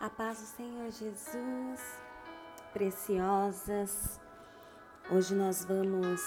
A 0.00 0.08
paz 0.08 0.38
do 0.38 0.46
Senhor 0.46 0.92
Jesus, 0.92 1.80
preciosas. 2.72 4.20
Hoje 5.10 5.34
nós 5.34 5.64
vamos 5.64 6.22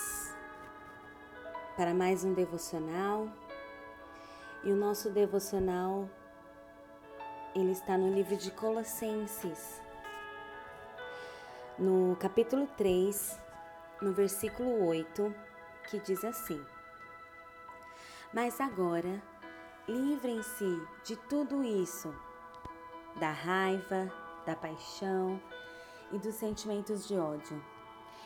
para 1.78 1.94
mais 1.94 2.26
um 2.26 2.34
devocional. 2.34 3.30
E 4.66 4.74
o 4.74 4.76
nosso 4.76 5.10
devocional 5.10 6.10
ele 7.56 7.72
está 7.72 7.98
no 7.98 8.14
livro 8.14 8.36
de 8.36 8.52
Colossenses. 8.52 9.82
No 11.80 12.18
capítulo 12.18 12.68
3, 12.76 13.40
no 14.02 14.12
versículo 14.12 14.86
8, 14.86 15.34
que 15.90 15.98
diz 16.02 16.26
assim: 16.26 16.62
Mas 18.34 18.60
agora, 18.60 19.24
livrem-se 19.88 20.86
de 21.06 21.16
tudo 21.16 21.64
isso 21.64 22.14
da 23.16 23.32
raiva, 23.32 24.12
da 24.46 24.56
paixão 24.56 25.42
e 26.12 26.18
dos 26.18 26.36
sentimentos 26.36 27.08
de 27.08 27.18
ódio. 27.18 27.64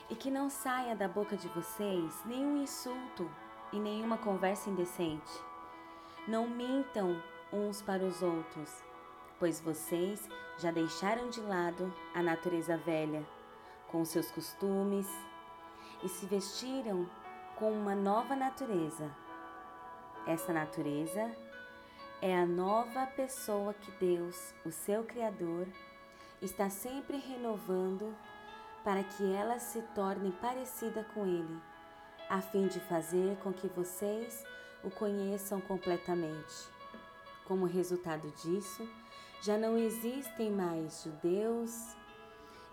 E 0.09 0.15
que 0.15 0.29
não 0.29 0.49
saia 0.49 0.95
da 0.95 1.07
boca 1.07 1.35
de 1.35 1.47
vocês 1.49 2.21
nenhum 2.25 2.57
insulto 2.61 3.29
e 3.71 3.79
nenhuma 3.79 4.17
conversa 4.17 4.69
indecente. 4.69 5.31
Não 6.27 6.47
mintam 6.47 7.21
uns 7.51 7.81
para 7.81 8.03
os 8.03 8.21
outros, 8.21 8.83
pois 9.39 9.59
vocês 9.59 10.29
já 10.57 10.71
deixaram 10.71 11.29
de 11.29 11.41
lado 11.41 11.93
a 12.13 12.21
natureza 12.21 12.77
velha, 12.77 13.25
com 13.87 14.05
seus 14.05 14.31
costumes, 14.31 15.07
e 16.03 16.09
se 16.09 16.25
vestiram 16.25 17.09
com 17.55 17.71
uma 17.71 17.95
nova 17.95 18.35
natureza. 18.35 19.09
Essa 20.27 20.51
natureza 20.51 21.35
é 22.21 22.35
a 22.35 22.45
nova 22.45 23.05
pessoa 23.05 23.73
que 23.73 23.91
Deus, 23.99 24.53
o 24.65 24.71
seu 24.71 25.03
Criador, 25.03 25.67
está 26.41 26.69
sempre 26.69 27.17
renovando 27.17 28.15
para 28.83 29.03
que 29.03 29.33
ela 29.33 29.59
se 29.59 29.81
torne 29.93 30.31
parecida 30.33 31.03
com 31.13 31.25
Ele, 31.25 31.61
a 32.29 32.41
fim 32.41 32.67
de 32.67 32.79
fazer 32.79 33.37
com 33.37 33.51
que 33.51 33.67
vocês 33.67 34.43
o 34.83 34.89
conheçam 34.89 35.59
completamente. 35.61 36.69
Como 37.45 37.65
resultado 37.65 38.31
disso, 38.43 38.87
já 39.41 39.57
não 39.57 39.77
existem 39.77 40.51
mais 40.51 41.03
judeus 41.03 41.95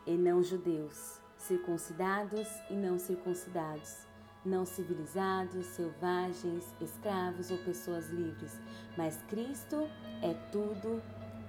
e 0.06 0.12
não 0.12 0.42
judeus, 0.42 1.20
circuncidados 1.36 2.48
e 2.70 2.74
não 2.74 2.98
circuncidados 2.98 4.11
não 4.44 4.64
civilizados, 4.66 5.66
selvagens, 5.66 6.64
escravos 6.80 7.50
ou 7.50 7.58
pessoas 7.58 8.08
livres, 8.08 8.58
mas 8.96 9.16
Cristo 9.28 9.88
é 10.20 10.34
tudo 10.50 11.02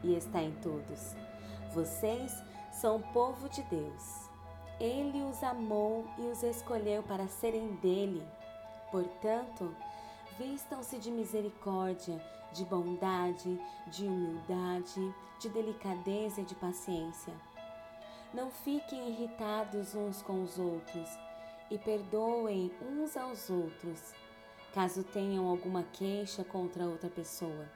e 0.04 0.16
está 0.16 0.42
em 0.42 0.52
todos. 0.56 1.16
Vocês 1.74 2.32
são 2.72 3.02
povo 3.02 3.50
de 3.50 3.64
Deus. 3.64 4.30
Ele 4.80 5.24
os 5.24 5.42
amou 5.44 6.06
e 6.18 6.22
os 6.24 6.44
escolheu 6.44 7.04
para 7.04 7.28
serem 7.28 7.76
dele. 7.76 8.24
Portanto, 8.92 9.76
vistam-se 10.38 10.98
de 10.98 11.10
misericórdia, 11.10 12.22
de 12.52 12.64
bondade, 12.66 13.60
de 13.88 14.06
humildade, 14.06 15.16
de 15.40 15.50
delicadeza 15.50 16.42
e 16.42 16.46
de 16.46 16.56
paciência. 16.56 17.34
Não 18.34 18.50
fiquem 18.50 19.10
irritados 19.10 19.96
uns 19.96 20.22
com 20.22 20.44
os 20.44 20.58
outros 20.58 21.10
e 21.70 21.78
perdoem 21.78 22.72
uns 22.82 23.16
aos 23.18 23.50
outros, 23.50 24.14
caso 24.74 25.04
tenham 25.04 25.48
alguma 25.48 25.84
queixa 25.84 26.44
contra 26.44 26.86
outra 26.86 27.10
pessoa. 27.10 27.70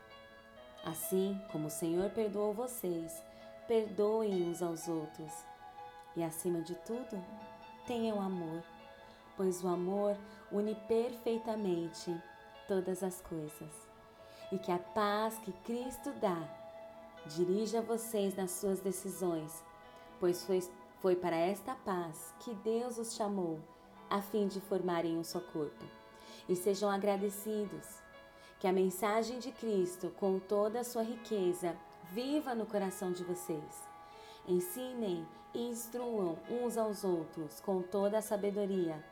Assim 0.83 1.39
como 1.51 1.67
o 1.67 1.71
Senhor 1.71 2.09
perdoou 2.11 2.53
vocês, 2.53 3.21
perdoem 3.67 4.49
uns 4.49 4.61
aos 4.61 4.87
outros. 4.87 5.31
E 6.15 6.23
acima 6.23 6.61
de 6.61 6.75
tudo, 6.75 7.23
tenham 7.85 8.21
amor, 8.21 8.63
pois 9.35 9.63
o 9.63 9.67
amor 9.67 10.17
une 10.51 10.75
perfeitamente 10.87 12.15
todas 12.67 13.03
as 13.03 13.21
coisas. 13.21 13.87
E 14.51 14.57
que 14.57 14.71
a 14.71 14.79
paz 14.79 15.37
que 15.39 15.51
Cristo 15.63 16.11
dá 16.13 16.41
dirija 17.27 17.81
vocês 17.81 18.35
nas 18.35 18.51
suas 18.51 18.79
decisões, 18.79 19.63
pois 20.19 20.45
foi, 20.45 20.61
foi 21.01 21.15
para 21.15 21.35
esta 21.35 21.75
paz 21.75 22.33
que 22.39 22.53
Deus 22.55 22.97
os 22.97 23.13
chamou 23.13 23.59
a 24.09 24.21
fim 24.21 24.47
de 24.47 24.59
formarem 24.61 25.17
um 25.17 25.23
só 25.23 25.39
corpo. 25.39 25.85
E 26.47 26.55
sejam 26.55 26.89
agradecidos. 26.89 27.99
Que 28.59 28.67
a 28.67 28.73
mensagem 28.73 29.39
de 29.39 29.51
Cristo, 29.51 30.09
com 30.17 30.39
toda 30.39 30.79
a 30.79 30.83
sua 30.83 31.03
riqueza, 31.03 31.75
viva 32.11 32.55
no 32.55 32.65
coração 32.65 33.11
de 33.11 33.23
vocês. 33.23 33.83
Ensinem 34.47 35.27
e 35.53 35.67
instruam 35.69 36.37
uns 36.49 36.77
aos 36.77 37.03
outros 37.03 37.59
com 37.59 37.81
toda 37.81 38.17
a 38.17 38.21
sabedoria. 38.21 39.03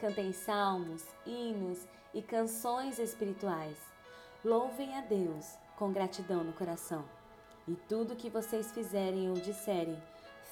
Cantem 0.00 0.32
salmos, 0.32 1.04
hinos 1.26 1.86
e 2.14 2.22
canções 2.22 2.98
espirituais. 2.98 3.78
Louvem 4.44 4.96
a 4.96 5.00
Deus 5.00 5.56
com 5.76 5.92
gratidão 5.92 6.44
no 6.44 6.52
coração. 6.52 7.04
E 7.66 7.74
tudo 7.74 8.16
que 8.16 8.28
vocês 8.28 8.72
fizerem 8.72 9.28
ou 9.30 9.34
disserem, 9.34 10.00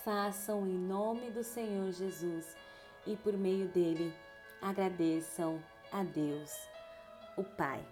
façam 0.04 0.66
em 0.66 0.78
nome 0.78 1.30
do 1.30 1.42
Senhor 1.42 1.90
Jesus 1.92 2.56
e 3.06 3.16
por 3.16 3.32
meio 3.34 3.68
dele 3.68 4.14
agradeçam 4.60 5.62
a 5.92 6.02
Deus, 6.02 6.52
o 7.36 7.44
Pai. 7.44 7.84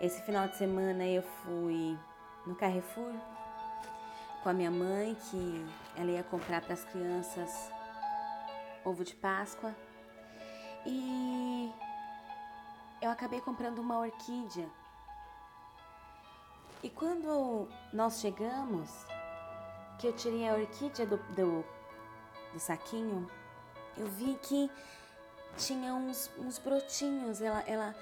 Esse 0.00 0.22
final 0.22 0.46
de 0.48 0.56
semana 0.56 1.06
eu 1.06 1.22
fui 1.22 1.98
no 2.46 2.54
Carrefour 2.54 3.12
com 4.42 4.50
a 4.50 4.52
minha 4.52 4.70
mãe, 4.70 5.16
que 5.28 5.66
ela 5.96 6.10
ia 6.10 6.22
comprar 6.22 6.60
para 6.60 6.74
as 6.74 6.84
crianças 6.84 7.50
ovo 8.84 9.02
de 9.02 9.16
Páscoa. 9.16 9.74
E 10.84 11.72
eu 13.02 13.10
acabei 13.10 13.40
comprando 13.40 13.80
uma 13.80 13.98
orquídea. 13.98 14.68
E 16.82 16.88
quando 16.88 17.68
nós 17.92 18.20
chegamos, 18.20 18.88
que 19.98 20.06
eu 20.06 20.12
tirei 20.14 20.48
a 20.48 20.54
orquídea 20.54 21.06
do, 21.06 21.16
do 21.34 21.64
do 22.56 22.60
saquinho, 22.60 23.30
eu 23.98 24.06
vi 24.06 24.34
que 24.42 24.70
tinha 25.58 25.94
uns, 25.94 26.30
uns 26.38 26.58
brotinhos, 26.58 27.40
ela, 27.42 27.60
ela 27.66 27.94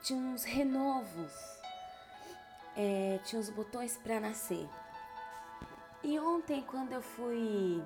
tinha 0.00 0.18
uns 0.18 0.44
renovos, 0.44 1.32
é, 2.76 3.18
tinha 3.24 3.40
uns 3.40 3.50
botões 3.50 3.96
para 3.96 4.20
nascer. 4.20 4.68
E 6.02 6.18
ontem, 6.18 6.62
quando 6.62 6.92
eu 6.92 7.02
fui 7.02 7.82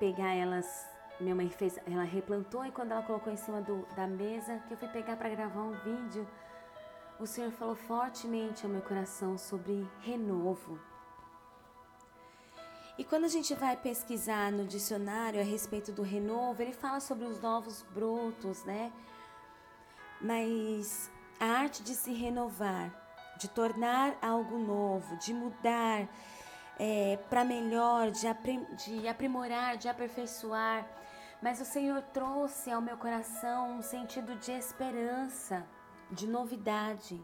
pegar 0.00 0.34
elas, 0.34 0.84
minha 1.20 1.34
mãe 1.34 1.48
fez, 1.48 1.78
ela 1.86 2.02
replantou 2.02 2.66
e 2.66 2.72
quando 2.72 2.90
ela 2.90 3.02
colocou 3.02 3.32
em 3.32 3.36
cima 3.36 3.62
do, 3.62 3.86
da 3.94 4.06
mesa, 4.06 4.58
que 4.66 4.74
eu 4.74 4.76
fui 4.76 4.88
pegar 4.88 5.16
para 5.16 5.28
gravar 5.28 5.60
um 5.60 5.72
vídeo, 5.78 6.28
o 7.20 7.26
Senhor 7.26 7.52
falou 7.52 7.76
fortemente 7.76 8.66
ao 8.66 8.70
meu 8.70 8.82
coração 8.82 9.38
sobre 9.38 9.88
renovo. 10.00 10.78
E 12.96 13.02
quando 13.02 13.24
a 13.24 13.28
gente 13.28 13.54
vai 13.54 13.76
pesquisar 13.76 14.52
no 14.52 14.64
dicionário 14.64 15.40
a 15.40 15.44
respeito 15.44 15.90
do 15.90 16.02
renovo, 16.02 16.62
ele 16.62 16.72
fala 16.72 17.00
sobre 17.00 17.24
os 17.24 17.40
novos 17.40 17.82
brotos, 17.92 18.62
né? 18.64 18.92
Mas 20.20 21.10
a 21.40 21.46
arte 21.46 21.82
de 21.82 21.92
se 21.92 22.12
renovar, 22.12 22.92
de 23.36 23.48
tornar 23.48 24.16
algo 24.22 24.58
novo, 24.58 25.16
de 25.16 25.34
mudar 25.34 26.08
é, 26.78 27.18
para 27.28 27.44
melhor, 27.44 28.12
de, 28.12 28.28
de 28.86 29.08
aprimorar, 29.08 29.76
de 29.76 29.88
aperfeiçoar. 29.88 30.86
Mas 31.42 31.60
o 31.60 31.64
Senhor 31.64 32.00
trouxe 32.12 32.70
ao 32.70 32.80
meu 32.80 32.96
coração 32.96 33.78
um 33.78 33.82
sentido 33.82 34.36
de 34.36 34.52
esperança, 34.52 35.66
de 36.12 36.28
novidade. 36.28 37.20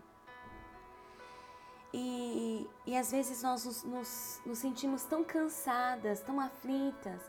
E, 1.92 2.69
e 2.87 2.96
às 2.96 3.10
vezes 3.10 3.42
nós 3.42 3.64
nos, 3.64 3.82
nos, 3.82 4.40
nos 4.46 4.58
sentimos 4.58 5.04
tão 5.04 5.25
cansadas, 5.25 6.20
tão 6.20 6.38
aflitas, 6.38 7.20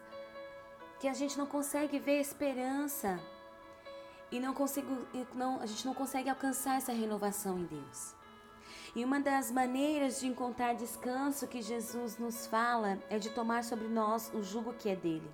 que 0.99 1.07
a 1.07 1.13
gente 1.13 1.37
não 1.37 1.47
consegue 1.47 1.97
ver 1.97 2.19
esperança 2.19 3.19
e 4.31 4.39
não 4.39 4.53
consigo, 4.53 5.05
não, 5.33 5.59
a 5.59 5.65
gente 5.65 5.85
não 5.85 5.93
consegue 5.93 6.29
alcançar 6.29 6.77
essa 6.77 6.93
renovação 6.93 7.57
em 7.57 7.65
Deus. 7.65 8.15
E 8.95 9.03
uma 9.03 9.19
das 9.19 9.49
maneiras 9.49 10.19
de 10.19 10.27
encontrar 10.27 10.75
descanso 10.75 11.47
que 11.47 11.61
Jesus 11.61 12.17
nos 12.17 12.45
fala 12.45 12.99
é 13.09 13.17
de 13.17 13.29
tomar 13.29 13.63
sobre 13.63 13.87
nós 13.87 14.31
o 14.33 14.43
jugo 14.43 14.73
que 14.73 14.89
é 14.89 14.95
dele. 14.95 15.29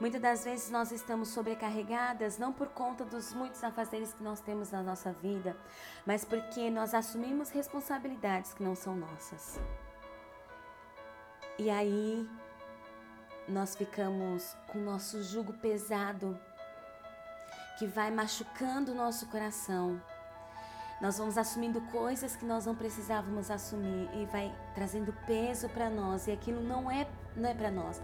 Muitas 0.00 0.20
das 0.20 0.44
vezes 0.44 0.70
nós 0.70 0.92
estamos 0.92 1.28
sobrecarregadas 1.28 2.38
não 2.38 2.52
por 2.52 2.68
conta 2.68 3.04
dos 3.04 3.34
muitos 3.34 3.64
afazeres 3.64 4.12
que 4.12 4.22
nós 4.22 4.40
temos 4.40 4.70
na 4.70 4.82
nossa 4.82 5.12
vida, 5.12 5.56
mas 6.06 6.24
porque 6.24 6.70
nós 6.70 6.94
assumimos 6.94 7.50
responsabilidades 7.50 8.54
que 8.54 8.62
não 8.62 8.76
são 8.76 8.94
nossas. 8.96 9.58
E 11.58 11.68
aí 11.68 12.28
nós 13.48 13.74
ficamos 13.74 14.56
com 14.68 14.78
o 14.78 14.82
nosso 14.82 15.22
jugo 15.22 15.52
pesado, 15.54 16.38
que 17.78 17.86
vai 17.86 18.10
machucando 18.10 18.92
o 18.92 18.94
nosso 18.94 19.26
coração, 19.28 20.00
Nós 21.00 21.16
vamos 21.18 21.38
assumindo 21.38 21.80
coisas 21.82 22.34
que 22.34 22.44
nós 22.44 22.66
não 22.66 22.74
precisávamos 22.74 23.50
assumir 23.50 24.10
e 24.14 24.26
vai 24.26 24.52
trazendo 24.74 25.12
peso 25.26 25.68
para 25.68 25.88
nós 25.88 26.26
e 26.26 26.32
aquilo 26.32 26.60
não 26.60 26.90
é 26.90 27.06
não 27.36 27.48
é 27.48 27.54
para 27.54 27.70
nós. 27.70 28.00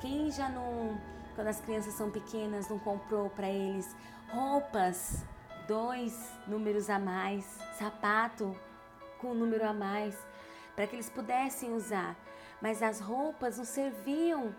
Quem 0.00 0.30
já 0.30 0.48
não 0.48 1.00
quando 1.38 1.46
as 1.46 1.60
crianças 1.60 1.94
são 1.94 2.10
pequenas 2.10 2.68
não 2.68 2.80
comprou 2.80 3.30
para 3.30 3.48
eles 3.48 3.94
roupas 4.28 5.24
dois 5.68 6.12
números 6.48 6.90
a 6.90 6.98
mais, 6.98 7.44
sapato 7.78 8.58
com 9.20 9.28
um 9.28 9.34
número 9.34 9.64
a 9.64 9.72
mais, 9.72 10.18
para 10.74 10.84
que 10.88 10.96
eles 10.96 11.08
pudessem 11.08 11.72
usar. 11.72 12.16
Mas 12.60 12.82
as 12.82 12.98
roupas 12.98 13.56
não 13.56 13.64
serviam 13.64 14.52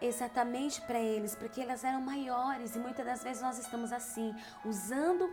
exatamente 0.00 0.80
para 0.82 1.00
eles, 1.00 1.34
porque 1.34 1.60
elas 1.60 1.82
eram 1.82 2.00
maiores 2.00 2.76
e 2.76 2.78
muitas 2.78 3.04
das 3.04 3.24
vezes 3.24 3.42
nós 3.42 3.58
estamos 3.58 3.92
assim, 3.92 4.32
usando 4.64 5.28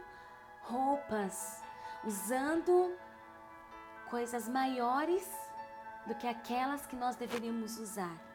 roupas 0.64 1.62
usando 2.04 2.98
coisas 4.10 4.50
maiores 4.50 5.30
do 6.08 6.16
que 6.16 6.26
aquelas 6.26 6.88
que 6.88 6.96
nós 6.96 7.16
deveríamos 7.16 7.78
usar. 7.78 8.29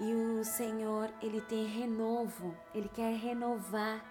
E 0.00 0.14
o 0.14 0.42
Senhor, 0.44 1.12
ele 1.20 1.40
tem 1.42 1.66
renovo, 1.66 2.56
ele 2.74 2.88
quer 2.88 3.14
renovar 3.14 4.02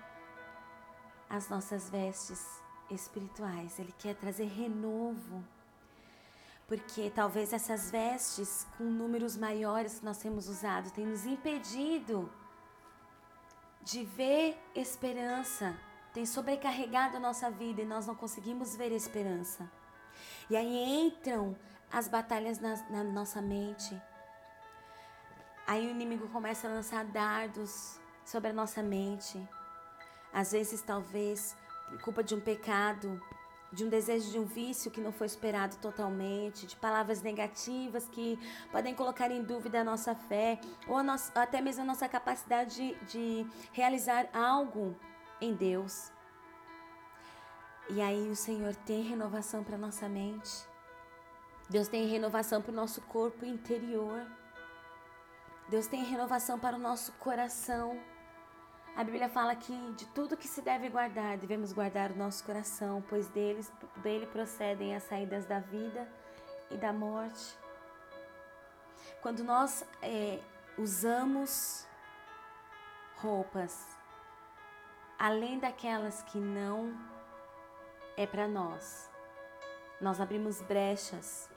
as 1.30 1.50
nossas 1.50 1.90
vestes 1.90 2.62
espirituais, 2.90 3.78
ele 3.80 3.94
quer 3.98 4.16
trazer 4.16 4.46
renovo. 4.46 5.44
Porque 6.68 7.10
talvez 7.10 7.52
essas 7.52 7.90
vestes 7.90 8.66
com 8.78 8.84
números 8.84 9.36
maiores 9.36 10.00
que 10.00 10.06
nós 10.06 10.20
temos 10.20 10.48
usado 10.48 10.92
tenham 10.92 11.10
nos 11.10 11.26
impedido 11.26 12.32
de 13.82 14.06
ver 14.06 14.56
esperança 14.76 15.76
tem 16.14 16.26
sobrecarregado 16.26 17.18
a 17.18 17.20
nossa 17.20 17.50
vida 17.52 17.82
e 17.82 17.86
nós 17.86 18.08
não 18.08 18.16
conseguimos 18.16 18.76
ver 18.76 18.92
esperança. 18.92 19.70
E 20.50 20.56
aí 20.58 21.06
entram 21.06 21.56
as 21.92 22.08
batalhas 22.08 22.60
na, 22.60 22.76
na 22.90 23.04
nossa 23.04 23.42
mente. 23.42 24.00
Aí 25.70 25.86
o 25.86 25.92
inimigo 25.92 26.28
começa 26.30 26.68
a 26.68 26.72
lançar 26.72 27.06
dardos 27.06 28.00
sobre 28.26 28.50
a 28.50 28.54
nossa 28.54 28.82
mente. 28.82 29.40
Às 30.34 30.52
vezes, 30.52 30.82
talvez, 30.82 31.56
por 31.88 32.02
culpa 32.02 32.24
de 32.24 32.34
um 32.34 32.40
pecado, 32.40 33.22
de 33.72 33.86
um 33.86 33.88
desejo 33.88 34.32
de 34.32 34.40
um 34.40 34.46
vício 34.46 34.90
que 34.90 35.00
não 35.00 35.12
foi 35.12 35.28
esperado 35.28 35.76
totalmente, 35.76 36.66
de 36.66 36.76
palavras 36.76 37.22
negativas 37.22 38.10
que 38.10 38.40
podem 38.72 38.96
colocar 38.96 39.30
em 39.30 39.44
dúvida 39.44 39.82
a 39.82 39.84
nossa 39.84 40.16
fé, 40.16 40.60
ou 40.88 41.04
nossa, 41.04 41.40
até 41.40 41.62
mesmo 41.62 41.84
a 41.84 41.86
nossa 41.86 42.10
capacidade 42.10 42.76
de, 42.76 42.96
de 43.06 43.48
realizar 43.72 44.28
algo 44.34 44.96
em 45.40 45.54
Deus. 45.54 46.12
E 47.92 48.02
aí 48.02 48.28
o 48.28 48.36
Senhor 48.36 48.76
tem 48.76 49.04
renovação 49.04 49.64
para 49.64 49.78
nossa 49.78 50.10
mente. 50.10 50.66
Deus 51.70 51.88
tem 51.88 52.08
renovação 52.08 52.60
para 52.60 52.72
o 52.72 52.76
nosso 52.76 53.02
corpo 53.02 53.46
interior. 53.46 54.39
Deus 55.70 55.86
tem 55.86 56.04
renovação 56.04 56.60
para 56.60 56.76
o 56.76 56.80
nosso 56.80 57.12
coração. 57.14 58.00
A 58.96 59.04
Bíblia 59.04 59.30
fala 59.30 59.56
que 59.56 59.72
de 59.94 60.08
tudo 60.08 60.36
que 60.36 60.48
se 60.48 60.64
deve 60.64 60.90
guardar, 60.90 61.38
devemos 61.38 61.72
guardar 61.72 62.12
o 62.12 62.16
nosso 62.16 62.44
coração, 62.44 63.04
pois 63.08 63.28
deles, 63.28 63.72
dele 63.98 64.26
procedem 64.26 64.96
as 64.96 65.04
saídas 65.04 65.46
da 65.46 65.60
vida 65.60 66.12
e 66.72 66.76
da 66.76 66.92
morte. 66.92 67.56
Quando 69.22 69.44
nós 69.44 69.86
é, 70.02 70.40
usamos 70.76 71.88
roupas 73.18 73.96
além 75.20 75.60
daquelas 75.60 76.24
que 76.24 76.40
não 76.40 76.98
é 78.18 78.26
para 78.26 78.48
nós. 78.48 79.08
Nós 80.02 80.20
abrimos 80.20 80.62
brechas 80.62 81.48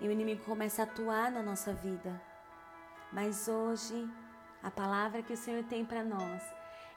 e 0.00 0.06
o 0.06 0.10
inimigo 0.10 0.44
começa 0.44 0.82
a 0.82 0.84
atuar 0.84 1.30
na 1.30 1.42
nossa 1.42 1.72
vida. 1.72 2.29
Mas 3.12 3.48
hoje, 3.48 4.08
a 4.62 4.70
palavra 4.70 5.22
que 5.22 5.32
o 5.32 5.36
Senhor 5.36 5.64
tem 5.64 5.84
para 5.84 6.04
nós 6.04 6.40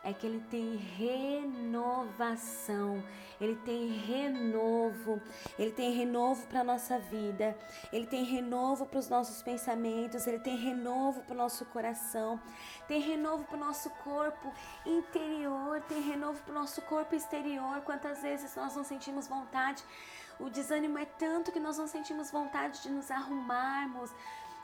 é 0.03 0.13
que 0.13 0.27
ele 0.27 0.41
tem 0.51 0.75
renovação, 0.75 3.01
ele 3.39 3.55
tem 3.55 3.87
renovo, 3.87 5.21
ele 5.57 5.71
tem 5.71 5.93
renovo 5.93 6.45
para 6.47 6.59
a 6.59 6.63
nossa 6.63 6.99
vida, 6.99 7.57
ele 7.91 8.05
tem 8.05 8.23
renovo 8.25 8.85
para 8.85 8.99
os 8.99 9.07
nossos 9.07 9.41
pensamentos, 9.41 10.27
ele 10.27 10.39
tem 10.39 10.57
renovo 10.57 11.21
para 11.21 11.33
o 11.33 11.37
nosso 11.37 11.63
coração, 11.65 12.37
tem 12.85 12.99
renovo 12.99 13.45
para 13.45 13.55
o 13.55 13.59
nosso 13.59 13.89
corpo 14.03 14.51
interior, 14.85 15.79
tem 15.87 16.01
renovo 16.01 16.43
para 16.43 16.51
o 16.51 16.55
nosso 16.55 16.81
corpo 16.81 17.15
exterior. 17.15 17.79
Quantas 17.81 18.21
vezes 18.21 18.53
nós 18.57 18.75
não 18.75 18.83
sentimos 18.83 19.25
vontade? 19.25 19.81
O 20.39 20.49
desânimo 20.49 20.97
é 20.97 21.05
tanto 21.05 21.51
que 21.51 21.59
nós 21.59 21.77
não 21.77 21.87
sentimos 21.87 22.29
vontade 22.29 22.81
de 22.81 22.89
nos 22.89 23.09
arrumarmos, 23.09 24.11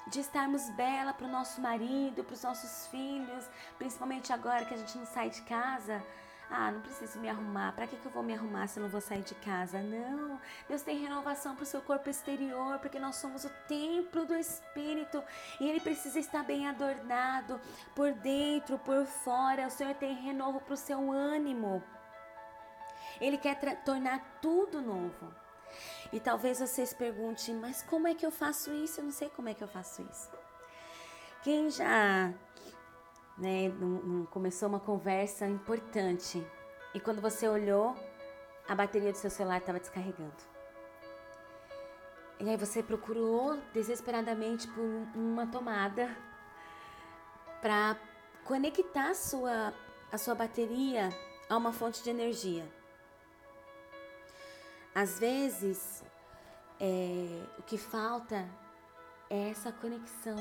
de 0.07 0.19
estarmos 0.19 0.69
bela 0.71 1.13
para 1.13 1.27
o 1.27 1.31
nosso 1.31 1.61
marido, 1.61 2.23
para 2.23 2.33
os 2.33 2.43
nossos 2.43 2.87
filhos, 2.87 3.47
principalmente 3.77 4.33
agora 4.33 4.65
que 4.65 4.73
a 4.73 4.77
gente 4.77 4.97
não 4.97 5.05
sai 5.05 5.29
de 5.29 5.41
casa. 5.43 6.03
Ah, 6.51 6.71
não 6.71 6.81
preciso 6.81 7.19
me 7.19 7.29
arrumar. 7.29 7.73
Para 7.73 7.85
que, 7.85 7.95
que 7.95 8.05
eu 8.05 8.11
vou 8.11 8.23
me 8.23 8.33
arrumar 8.33 8.65
se 8.67 8.79
eu 8.79 8.83
não 8.83 8.89
vou 8.89 8.99
sair 8.99 9.21
de 9.21 9.35
casa? 9.35 9.79
Não. 9.81 10.41
Deus 10.67 10.81
tem 10.81 10.97
renovação 10.97 11.55
para 11.55 11.63
o 11.63 11.65
seu 11.65 11.79
corpo 11.79 12.09
exterior, 12.09 12.79
porque 12.79 12.97
nós 12.97 13.17
somos 13.17 13.45
o 13.45 13.49
templo 13.67 14.25
do 14.25 14.35
Espírito 14.35 15.23
e 15.59 15.69
ele 15.69 15.79
precisa 15.79 16.17
estar 16.19 16.43
bem 16.43 16.67
adornado 16.67 17.61
por 17.93 18.11
dentro, 18.13 18.79
por 18.79 19.05
fora. 19.05 19.67
O 19.67 19.69
Senhor 19.69 19.93
tem 19.93 20.15
renovo 20.15 20.59
para 20.59 20.73
o 20.73 20.77
seu 20.77 21.11
ânimo. 21.11 21.83
Ele 23.21 23.37
quer 23.37 23.83
tornar 23.83 24.39
tudo 24.41 24.81
novo. 24.81 25.31
E 26.11 26.19
talvez 26.19 26.59
vocês 26.59 26.93
perguntem, 26.93 27.55
mas 27.55 27.83
como 27.83 28.07
é 28.07 28.15
que 28.15 28.25
eu 28.25 28.31
faço 28.31 28.73
isso? 28.73 28.99
Eu 28.99 29.05
não 29.05 29.11
sei 29.11 29.29
como 29.29 29.49
é 29.49 29.53
que 29.53 29.63
eu 29.63 29.67
faço 29.67 30.01
isso. 30.01 30.29
Quem 31.43 31.69
já 31.69 32.33
né, 33.37 33.71
começou 34.31 34.67
uma 34.67 34.79
conversa 34.79 35.47
importante 35.47 36.45
e 36.93 36.99
quando 36.99 37.21
você 37.21 37.47
olhou, 37.47 37.95
a 38.67 38.73
bateria 38.73 39.11
do 39.11 39.17
seu 39.17 39.29
celular 39.29 39.59
estava 39.59 39.79
descarregando. 39.79 40.49
E 42.39 42.49
aí 42.49 42.57
você 42.57 42.81
procurou 42.81 43.57
desesperadamente 43.73 44.67
por 44.67 44.83
uma 45.15 45.45
tomada 45.45 46.15
para 47.61 47.97
conectar 48.45 49.09
a 49.09 49.13
sua, 49.13 49.73
a 50.11 50.17
sua 50.17 50.33
bateria 50.35 51.09
a 51.49 51.57
uma 51.57 51.73
fonte 51.73 52.01
de 52.01 52.09
energia. 52.09 52.78
Às 55.01 55.17
vezes, 55.17 56.03
é, 56.77 57.41
o 57.57 57.63
que 57.63 57.77
falta 57.77 58.45
é 59.29 59.49
essa 59.49 59.71
conexão. 59.71 60.35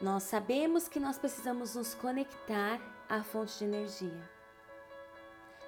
Nós 0.00 0.24
sabemos 0.24 0.88
que 0.88 0.98
nós 0.98 1.18
precisamos 1.18 1.76
nos 1.76 1.94
conectar 1.94 2.80
à 3.08 3.22
fonte 3.22 3.58
de 3.58 3.64
energia 3.64 4.28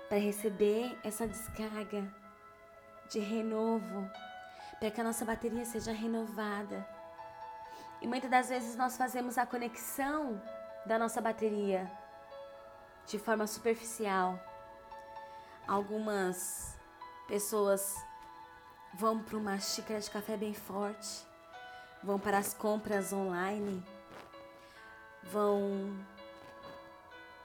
para 0.09 0.19
receber 0.19 0.99
essa 1.05 1.29
descarga 1.29 2.13
de 3.09 3.21
renovo, 3.21 4.11
para 4.81 4.91
que 4.91 5.01
a 5.01 5.05
nossa 5.05 5.25
bateria 5.25 5.65
seja 5.65 5.93
renovada. 5.93 6.85
E 8.03 8.09
muitas 8.09 8.33
das 8.33 8.49
vezes 8.49 8.75
nós 8.75 8.97
fazemos 8.97 9.39
a 9.39 9.47
conexão 9.47 10.43
da 10.85 10.99
nossa 10.99 11.21
bateria 11.21 11.89
de 13.07 13.17
forma 13.17 13.47
superficial. 13.47 14.41
Algumas 15.69 16.75
Pessoas 17.27 17.97
vão 18.93 19.19
para 19.23 19.39
uma 19.39 19.59
xícara 19.59 19.99
de 19.99 20.11
café 20.11 20.37
bem 20.37 20.53
forte, 20.53 21.27
vão 22.03 22.19
para 22.19 22.37
as 22.37 22.53
compras 22.53 23.13
online, 23.13 23.83
vão 25.23 25.97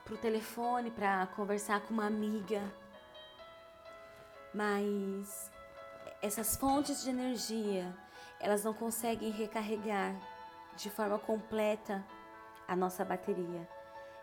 para 0.04 0.14
o 0.14 0.18
telefone 0.18 0.90
para 0.90 1.26
conversar 1.28 1.80
com 1.80 1.94
uma 1.94 2.06
amiga. 2.06 2.62
Mas 4.52 5.50
essas 6.20 6.56
fontes 6.56 7.02
de 7.02 7.10
energia, 7.10 7.96
elas 8.38 8.64
não 8.64 8.74
conseguem 8.74 9.30
recarregar 9.30 10.14
de 10.76 10.90
forma 10.90 11.18
completa 11.18 12.04
a 12.68 12.76
nossa 12.76 13.02
bateria. 13.02 13.66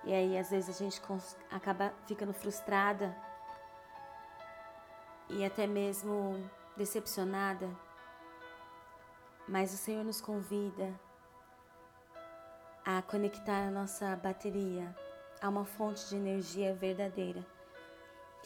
E 0.03 0.13
aí 0.13 0.37
às 0.37 0.51
vezes 0.51 0.69
a 0.69 0.83
gente 0.83 1.01
acaba 1.49 1.91
ficando 2.05 2.31
frustrada 2.31 3.15
e 5.29 5.45
até 5.45 5.67
mesmo 5.67 6.49
decepcionada, 6.75 7.69
mas 9.47 9.73
o 9.73 9.77
Senhor 9.77 10.03
nos 10.03 10.21
convida 10.21 10.93
a 12.85 13.01
conectar 13.01 13.67
a 13.67 13.71
nossa 13.71 14.15
bateria 14.15 14.95
a 15.41 15.49
uma 15.49 15.65
fonte 15.65 16.07
de 16.09 16.15
energia 16.15 16.73
verdadeira 16.73 17.45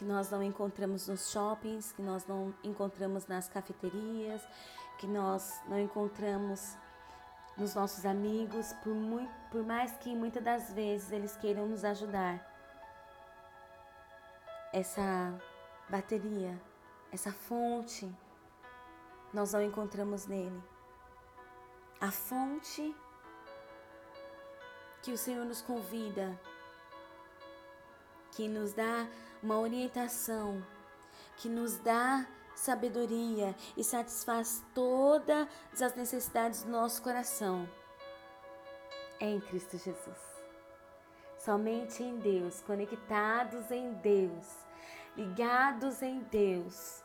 que 0.01 0.05
nós 0.05 0.31
não 0.31 0.41
encontramos 0.41 1.07
nos 1.07 1.31
shoppings, 1.31 1.91
que 1.91 2.01
nós 2.01 2.25
não 2.25 2.51
encontramos 2.63 3.27
nas 3.27 3.47
cafeterias, 3.47 4.41
que 4.97 5.05
nós 5.05 5.61
não 5.67 5.79
encontramos 5.79 6.75
nos 7.55 7.75
nossos 7.75 8.03
amigos, 8.03 8.73
por, 8.83 8.95
muito, 8.95 9.31
por 9.51 9.63
mais 9.63 9.91
que 9.97 10.15
muitas 10.15 10.43
das 10.43 10.73
vezes 10.73 11.11
eles 11.11 11.37
queiram 11.37 11.67
nos 11.67 11.85
ajudar. 11.85 12.43
Essa 14.73 15.39
bateria, 15.87 16.59
essa 17.11 17.31
fonte, 17.31 18.09
nós 19.33 19.53
não 19.53 19.61
encontramos 19.61 20.25
nele. 20.25 20.61
A 21.99 22.11
fonte 22.11 22.95
que 25.01 25.11
o 25.11 25.17
Senhor 25.17 25.45
nos 25.45 25.61
convida, 25.61 26.39
que 28.31 28.47
nos 28.47 28.73
dá 28.73 29.07
uma 29.41 29.59
orientação, 29.59 30.65
que 31.37 31.49
nos 31.49 31.77
dá 31.77 32.27
sabedoria 32.55 33.55
e 33.75 33.83
satisfaz 33.83 34.63
todas 34.73 35.47
as 35.81 35.95
necessidades 35.95 36.63
do 36.63 36.71
nosso 36.71 37.01
coração. 37.01 37.67
É 39.19 39.25
em 39.25 39.39
Cristo 39.39 39.77
Jesus. 39.77 40.31
Somente 41.37 42.03
em 42.03 42.19
Deus, 42.19 42.61
conectados 42.61 43.71
em 43.71 43.93
Deus, 43.93 44.47
ligados 45.17 46.03
em 46.03 46.19
Deus, 46.19 47.00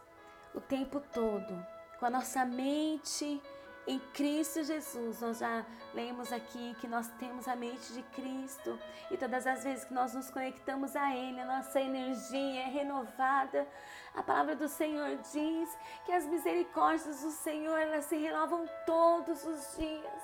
o 0.57 0.61
tempo 0.61 1.01
todo, 1.13 1.67
com 2.01 2.07
a 2.07 2.11
nossa 2.11 2.45
mente 2.45 3.41
em 3.87 4.01
Cristo 4.15 4.65
Jesus. 4.65 5.21
Nós 5.21 5.39
já 5.39 5.65
lemos 5.95 6.33
aqui 6.33 6.75
que 6.81 6.89
nós 6.89 7.09
temos 7.19 7.47
a 7.47 7.55
mente 7.55 7.93
de 7.93 8.03
Cristo 8.03 8.79
e 9.11 9.17
todas 9.17 9.47
as 9.47 9.63
vezes 9.63 9.85
que 9.85 9.95
nós 9.95 10.15
nos 10.15 10.31
conectamos 10.31 10.97
a 10.97 11.15
Ele, 11.15 11.41
a 11.41 11.45
nossa 11.59 11.81
energia 11.81 12.63
é 12.63 12.69
renovada. 12.69 13.69
A 14.15 14.23
palavra 14.23 14.57
do 14.57 14.67
Senhor 14.67 15.17
diz 15.33 15.79
que 16.05 16.13
as 16.13 16.25
misericórdias 16.25 17.21
do 17.21 17.31
Senhor 17.31 17.79
elas 17.79 18.07
se 18.07 18.17
renovam 18.17 18.67
todos 18.87 19.45
os 19.45 19.77
dias. 19.77 20.23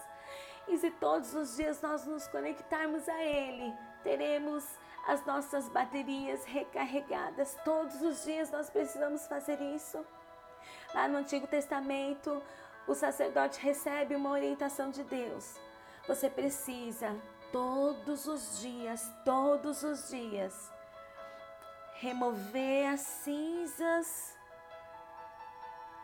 E 0.67 0.79
se 0.79 0.91
todos 0.93 1.35
os 1.35 1.57
dias 1.57 1.83
nós 1.83 2.07
nos 2.07 2.27
conectarmos 2.29 3.09
a 3.09 3.23
Ele, 3.23 3.75
teremos 4.03 4.65
as 5.07 5.25
nossas 5.27 5.69
baterias 5.69 6.45
recarregadas. 6.45 7.57
Todos 7.65 8.01
os 8.01 8.25
dias 8.25 8.51
nós 8.51 8.71
precisamos 8.71 9.27
fazer 9.27 9.61
isso. 9.61 10.05
Lá 10.95 11.09
no 11.09 11.19
Antigo 11.19 11.47
Testamento, 11.47 12.42
o 12.87 12.95
sacerdote 12.95 13.61
recebe 13.61 14.14
uma 14.14 14.31
orientação 14.31 14.90
de 14.90 15.02
Deus. 15.04 15.61
Você 16.07 16.28
precisa 16.28 17.16
todos 17.52 18.26
os 18.26 18.61
dias, 18.61 19.11
todos 19.25 19.83
os 19.83 20.09
dias, 20.09 20.73
remover 21.95 22.92
as 22.92 23.00
cinzas 23.00 24.37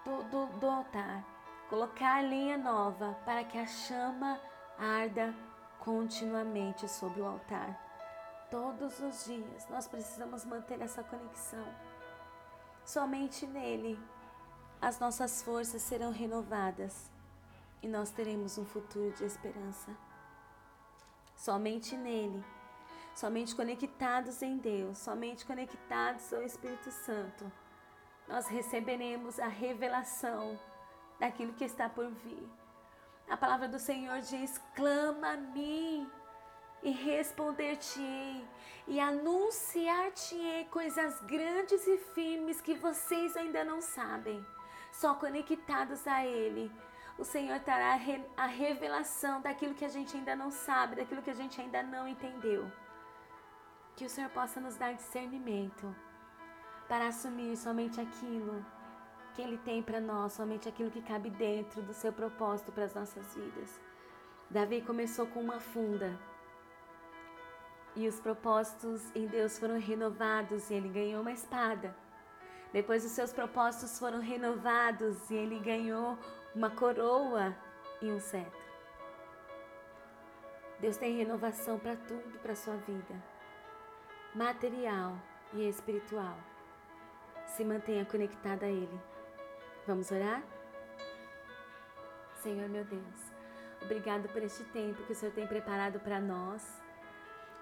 do, 0.04 0.22
do, 0.24 0.46
do 0.58 0.68
altar, 0.68 1.24
colocar 1.68 2.22
linha 2.22 2.56
nova 2.56 3.18
para 3.24 3.42
que 3.44 3.58
a 3.58 3.66
chama 3.66 4.40
arda 4.78 5.34
continuamente 5.80 6.88
sobre 6.88 7.20
o 7.20 7.26
altar. 7.26 7.84
Todos 8.50 9.00
os 9.00 9.24
dias 9.24 9.68
nós 9.68 9.88
precisamos 9.88 10.44
manter 10.44 10.80
essa 10.80 11.02
conexão. 11.02 11.66
Somente 12.84 13.46
nele 13.46 13.98
as 14.80 15.00
nossas 15.00 15.42
forças 15.42 15.82
serão 15.82 16.12
renovadas 16.12 17.10
e 17.82 17.88
nós 17.88 18.10
teremos 18.10 18.58
um 18.58 18.64
futuro 18.64 19.12
de 19.12 19.24
esperança. 19.24 19.90
Somente 21.34 21.96
nele, 21.96 22.44
somente 23.14 23.54
conectados 23.54 24.40
em 24.40 24.56
Deus, 24.56 24.98
somente 24.98 25.44
conectados 25.44 26.32
ao 26.32 26.42
Espírito 26.42 26.90
Santo, 26.90 27.50
nós 28.28 28.46
receberemos 28.46 29.40
a 29.40 29.48
revelação 29.48 30.58
daquilo 31.18 31.54
que 31.54 31.64
está 31.64 31.88
por 31.88 32.08
vir. 32.10 32.48
A 33.28 33.36
palavra 33.36 33.68
do 33.68 33.78
Senhor 33.78 34.20
diz: 34.20 34.60
clama 34.74 35.32
a 35.32 35.36
mim 35.36 36.08
e 36.82 36.90
responder-te-ei 36.90 38.46
e 38.86 39.00
anunciar-te-ei 39.00 40.66
coisas 40.66 41.20
grandes 41.22 41.84
e 41.86 41.98
firmes 42.14 42.60
que 42.60 42.74
vocês 42.74 43.36
ainda 43.36 43.64
não 43.64 43.80
sabem 43.80 44.44
só 45.00 45.14
conectados 45.14 46.06
a 46.08 46.26
Ele, 46.26 46.70
o 47.16 47.24
Senhor 47.24 47.60
terá 47.60 47.98
a 48.36 48.46
revelação 48.46 49.40
daquilo 49.40 49.74
que 49.74 49.84
a 49.84 49.88
gente 49.88 50.16
ainda 50.16 50.34
não 50.34 50.50
sabe, 50.50 50.96
daquilo 50.96 51.22
que 51.22 51.30
a 51.30 51.34
gente 51.34 51.60
ainda 51.60 51.82
não 51.82 52.08
entendeu. 52.08 52.70
Que 53.96 54.04
o 54.04 54.10
Senhor 54.10 54.30
possa 54.30 54.60
nos 54.60 54.76
dar 54.76 54.92
discernimento 54.94 55.94
para 56.88 57.08
assumir 57.08 57.56
somente 57.56 58.00
aquilo 58.00 58.64
que 59.34 59.42
Ele 59.42 59.58
tem 59.58 59.82
para 59.82 60.00
nós, 60.00 60.32
somente 60.32 60.68
aquilo 60.68 60.90
que 60.90 61.02
cabe 61.02 61.30
dentro 61.30 61.80
do 61.80 61.94
seu 61.94 62.12
propósito 62.12 62.72
para 62.72 62.84
as 62.84 62.94
nossas 62.94 63.34
vidas. 63.36 63.80
Davi 64.50 64.82
começou 64.82 65.26
com 65.28 65.40
uma 65.40 65.60
funda 65.60 66.18
e 67.94 68.08
os 68.08 68.18
propósitos 68.18 69.14
em 69.14 69.26
Deus 69.26 69.58
foram 69.58 69.78
renovados 69.78 70.70
e 70.70 70.74
ele 70.74 70.88
ganhou 70.88 71.20
uma 71.20 71.32
espada. 71.32 71.94
Depois 72.72 73.04
os 73.04 73.12
seus 73.12 73.32
propósitos 73.32 73.98
foram 73.98 74.20
renovados 74.20 75.30
e 75.30 75.34
ele 75.34 75.58
ganhou 75.58 76.18
uma 76.54 76.70
coroa 76.70 77.56
e 78.02 78.10
um 78.10 78.20
cetro. 78.20 78.68
Deus 80.80 80.96
tem 80.96 81.16
renovação 81.16 81.78
para 81.78 81.96
tudo 81.96 82.38
para 82.38 82.54
sua 82.54 82.76
vida, 82.76 83.14
material 84.34 85.16
e 85.52 85.68
espiritual. 85.68 86.38
Se 87.46 87.64
mantenha 87.64 88.04
conectada 88.04 88.66
a 88.66 88.68
Ele. 88.68 89.00
Vamos 89.86 90.10
orar? 90.12 90.42
Senhor 92.42 92.68
meu 92.68 92.84
Deus, 92.84 93.32
obrigado 93.82 94.28
por 94.28 94.42
este 94.42 94.62
tempo 94.64 95.02
que 95.04 95.12
o 95.12 95.14
Senhor 95.16 95.32
tem 95.32 95.46
preparado 95.46 95.98
para 95.98 96.20
nós. 96.20 96.62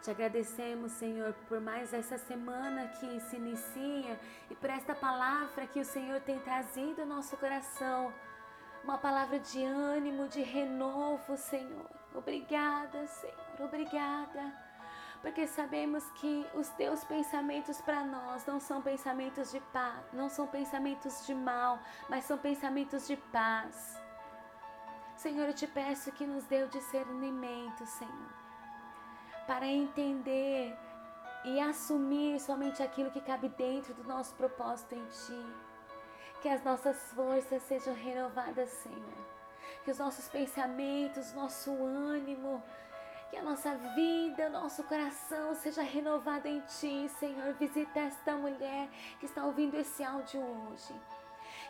Te 0.07 0.13
agradecemos, 0.13 0.93
Senhor, 0.93 1.33
por 1.49 1.61
mais 1.61 1.93
essa 1.93 2.17
semana 2.17 2.87
que 2.87 3.19
se 3.23 3.35
inicia 3.35 4.17
e 4.49 4.55
por 4.55 4.71
esta 4.71 4.95
palavra 4.95 5.67
que 5.67 5.81
o 5.81 5.85
Senhor 5.85 6.21
tem 6.21 6.39
trazido 6.39 7.01
ao 7.01 7.09
nosso 7.09 7.37
coração. 7.37 8.15
Uma 8.85 8.99
palavra 8.99 9.41
de 9.41 9.65
ânimo, 9.65 10.29
de 10.29 10.43
renovo, 10.43 11.37
Senhor. 11.37 11.91
Obrigada, 12.15 13.05
Senhor, 13.09 13.35
obrigada. 13.59 14.55
Porque 15.21 15.45
sabemos 15.49 16.09
que 16.13 16.47
os 16.55 16.69
teus 16.69 17.03
pensamentos 17.03 17.81
para 17.81 18.05
nós 18.05 18.47
não 18.47 18.61
são 18.61 18.81
pensamentos 18.81 19.51
de 19.51 19.59
paz, 19.73 20.05
não 20.13 20.29
são 20.29 20.47
pensamentos 20.47 21.27
de 21.27 21.35
mal, 21.35 21.81
mas 22.09 22.27
são 22.27 22.39
pensamentos 22.39 23.09
de 23.09 23.17
paz. 23.17 24.01
Senhor, 25.17 25.49
eu 25.49 25.53
te 25.53 25.67
peço 25.67 26.13
que 26.13 26.25
nos 26.25 26.45
dê 26.45 26.63
o 26.63 26.69
discernimento, 26.69 27.85
Senhor 27.87 28.46
para 29.47 29.67
entender 29.67 30.77
e 31.45 31.61
assumir 31.61 32.41
somente 32.41 32.83
aquilo 32.83 33.11
que 33.11 33.21
cabe 33.21 33.49
dentro 33.51 33.95
do 33.95 34.05
nosso 34.05 34.35
propósito 34.35 34.95
em 34.95 35.05
Ti. 35.07 35.47
Que 36.43 36.49
as 36.49 36.63
nossas 36.65 36.97
forças 37.13 37.63
sejam 37.63 37.95
renovadas, 37.95 38.69
Senhor. 38.69 39.27
Que 39.85 39.91
os 39.91 39.99
nossos 39.99 40.29
pensamentos, 40.29 41.33
nosso 41.33 41.71
ânimo, 41.71 42.63
que 43.31 43.37
a 43.37 43.43
nossa 43.43 43.75
vida, 43.95 44.49
nosso 44.49 44.83
coração 44.85 45.55
seja 45.55 45.83
renovado 45.83 46.49
em 46.49 46.61
Ti, 46.61 47.09
Senhor. 47.19 47.55
Visita 47.55 48.01
esta 48.01 48.35
mulher 48.35 48.89
que 49.21 49.27
está 49.27 49.45
ouvindo 49.45 49.77
esse 49.77 50.03
áudio 50.03 50.41
hoje. 50.41 50.95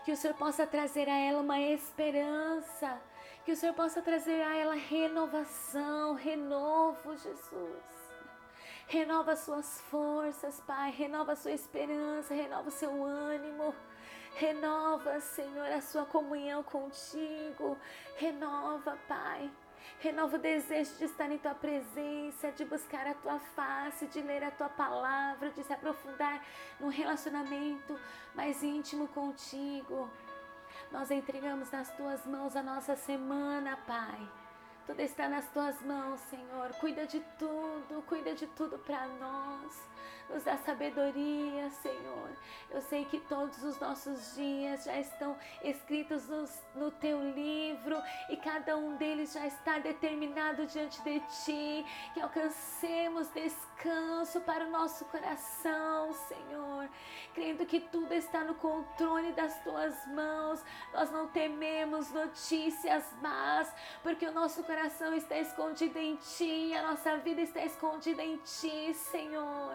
Que 0.04 0.12
o 0.12 0.16
Senhor 0.16 0.34
possa 0.34 0.66
trazer 0.66 1.08
a 1.08 1.16
ela 1.16 1.40
uma 1.40 1.60
esperança 1.60 2.98
que 3.46 3.52
o 3.52 3.56
Senhor 3.56 3.74
possa 3.74 4.02
trazer 4.02 4.42
a 4.42 4.56
ela 4.56 4.74
renovação, 4.74 6.14
renovo, 6.14 7.16
Jesus. 7.16 7.84
Renova 8.88 9.36
suas 9.36 9.80
forças, 9.82 10.60
Pai. 10.66 10.90
Renova 10.90 11.36
sua 11.36 11.52
esperança, 11.52 12.34
renova 12.34 12.72
seu 12.72 13.04
ânimo. 13.04 13.72
Renova, 14.34 15.20
Senhor, 15.20 15.70
a 15.70 15.80
sua 15.80 16.04
comunhão 16.04 16.64
contigo. 16.64 17.78
Renova, 18.16 18.98
Pai. 19.06 19.48
Renova 20.00 20.34
o 20.34 20.40
desejo 20.40 20.96
de 20.96 21.04
estar 21.04 21.30
em 21.30 21.38
tua 21.38 21.54
presença, 21.54 22.50
de 22.50 22.64
buscar 22.64 23.06
a 23.06 23.14
tua 23.14 23.38
face, 23.38 24.08
de 24.08 24.22
ler 24.22 24.42
a 24.42 24.50
tua 24.50 24.68
palavra, 24.68 25.50
de 25.50 25.62
se 25.62 25.72
aprofundar 25.72 26.44
num 26.80 26.88
relacionamento 26.88 27.96
mais 28.34 28.60
íntimo 28.64 29.06
contigo. 29.06 30.10
Nós 30.90 31.10
entregamos 31.10 31.70
nas 31.70 31.90
tuas 31.96 32.24
mãos 32.26 32.56
a 32.56 32.62
nossa 32.62 32.96
semana, 32.96 33.76
Pai. 33.86 34.45
Tudo 34.86 35.00
está 35.00 35.28
nas 35.28 35.50
tuas 35.50 35.80
mãos, 35.82 36.20
Senhor. 36.30 36.72
Cuida 36.80 37.06
de 37.06 37.20
tudo, 37.38 38.02
cuida 38.06 38.34
de 38.34 38.46
tudo 38.46 38.78
para 38.78 39.06
nós 39.08 39.72
nos 40.28 40.42
dá 40.42 40.56
sabedoria, 40.58 41.70
Senhor. 41.70 42.30
Eu 42.70 42.80
sei 42.82 43.04
que 43.04 43.18
todos 43.20 43.62
os 43.62 43.78
nossos 43.78 44.34
dias 44.34 44.84
já 44.84 44.98
estão 44.98 45.36
escritos 45.62 46.28
no, 46.28 46.44
no 46.74 46.90
teu 46.90 47.20
livro 47.30 47.96
e 48.28 48.36
cada 48.36 48.76
um 48.76 48.96
deles 48.96 49.32
já 49.32 49.46
está 49.46 49.78
determinado 49.78 50.66
diante 50.66 51.00
de 51.02 51.20
ti. 51.20 51.86
Que 52.12 52.20
alcancemos 52.20 53.28
descanso 53.28 54.40
para 54.40 54.64
o 54.64 54.70
nosso 54.70 55.04
coração, 55.06 56.12
Senhor. 56.12 56.88
Crendo 57.34 57.64
que 57.64 57.80
tudo 57.80 58.12
está 58.12 58.42
no 58.42 58.54
controle 58.54 59.32
das 59.32 59.62
tuas 59.62 59.94
mãos. 60.08 60.62
Nós 60.92 61.10
não 61.10 61.28
tememos 61.28 62.10
notícias 62.10 63.04
más, 63.22 63.72
porque 64.02 64.26
o 64.26 64.32
nosso 64.32 64.64
coração 64.76 65.14
está 65.14 65.38
escondido 65.38 65.98
em 65.98 66.16
ti, 66.16 66.74
a 66.74 66.82
nossa 66.82 67.16
vida 67.16 67.40
está 67.40 67.64
escondida 67.64 68.22
em 68.22 68.36
ti, 68.36 68.92
Senhor. 68.92 69.74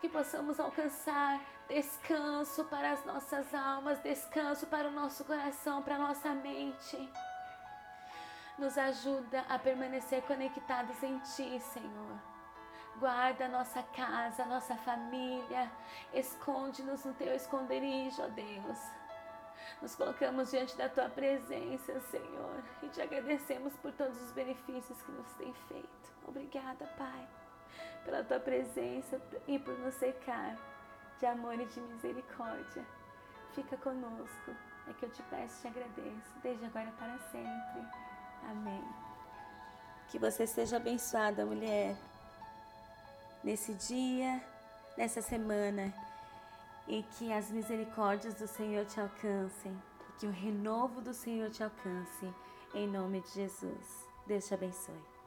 que 0.00 0.08
possamos 0.08 0.60
alcançar 0.60 1.40
descanso 1.68 2.64
para 2.66 2.92
as 2.92 3.04
nossas 3.04 3.52
almas, 3.52 3.98
descanso 3.98 4.68
para 4.68 4.86
o 4.86 4.92
nosso 4.92 5.24
coração, 5.24 5.82
para 5.82 5.96
a 5.96 5.98
nossa 5.98 6.28
mente. 6.28 7.12
Nos 8.56 8.78
ajuda 8.78 9.44
a 9.48 9.58
permanecer 9.58 10.22
conectados 10.22 11.02
em 11.02 11.18
Ti, 11.18 11.58
Senhor. 11.58 12.18
Guarda 13.00 13.46
a 13.46 13.48
nossa 13.48 13.82
casa, 13.82 14.44
a 14.44 14.46
nossa 14.46 14.76
família. 14.76 15.68
Esconde-nos 16.14 17.04
no 17.04 17.14
Teu 17.14 17.34
esconderijo, 17.34 18.22
ó 18.22 18.28
Deus. 18.28 18.78
Nos 19.80 19.94
colocamos 19.94 20.50
diante 20.50 20.76
da 20.76 20.88
Tua 20.88 21.08
presença, 21.08 22.00
Senhor, 22.10 22.62
e 22.82 22.88
te 22.88 23.00
agradecemos 23.00 23.72
por 23.76 23.92
todos 23.92 24.20
os 24.20 24.32
benefícios 24.32 25.00
que 25.02 25.12
nos 25.12 25.32
tem 25.34 25.52
feito. 25.68 26.12
Obrigada, 26.26 26.86
Pai, 26.98 27.28
pela 28.04 28.24
Tua 28.24 28.40
presença 28.40 29.20
e 29.46 29.58
por 29.58 29.78
nos 29.78 29.94
secar 29.94 30.56
de 31.18 31.26
amor 31.26 31.54
e 31.54 31.66
de 31.66 31.80
misericórdia. 31.80 32.84
Fica 33.54 33.76
conosco. 33.76 34.54
É 34.88 34.92
que 34.94 35.04
eu 35.04 35.10
te 35.10 35.22
peço 35.24 35.58
e 35.58 35.60
te 35.60 35.68
agradeço, 35.68 36.38
desde 36.42 36.64
agora 36.64 36.90
para 36.98 37.18
sempre. 37.30 37.86
Amém. 38.50 38.84
Que 40.08 40.18
você 40.18 40.46
seja 40.46 40.76
abençoada, 40.76 41.44
mulher, 41.44 41.94
nesse 43.44 43.74
dia, 43.74 44.42
nessa 44.96 45.20
semana, 45.20 45.92
e 46.88 47.02
que 47.02 47.32
as 47.32 47.50
misericórdias 47.50 48.34
do 48.34 48.48
Senhor 48.48 48.84
te 48.86 48.98
alcancem, 48.98 49.72
e 50.08 50.12
que 50.18 50.26
o 50.26 50.30
renovo 50.30 51.00
do 51.00 51.12
Senhor 51.12 51.50
te 51.50 51.62
alcance, 51.62 52.32
em 52.74 52.88
nome 52.88 53.20
de 53.20 53.30
Jesus. 53.30 54.08
Deus 54.26 54.46
te 54.46 54.54
abençoe. 54.54 55.17